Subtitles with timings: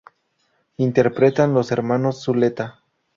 [0.77, 2.79] Interpretan Los Hermanos Zuleta.